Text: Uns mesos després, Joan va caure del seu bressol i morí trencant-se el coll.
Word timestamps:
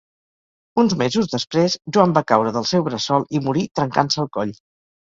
Uns 0.83 0.95
mesos 1.01 1.29
després, 1.35 1.77
Joan 1.99 2.17
va 2.17 2.27
caure 2.35 2.55
del 2.59 2.69
seu 2.73 2.89
bressol 2.91 3.31
i 3.41 3.47
morí 3.51 3.71
trencant-se 3.83 4.27
el 4.27 4.35
coll. 4.41 4.61